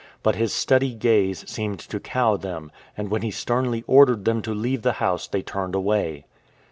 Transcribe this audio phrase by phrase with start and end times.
[0.23, 4.51] But his steady gaze seemed to cow them, and when he sternly ordered them to
[4.55, 6.25] leave the house they turned away.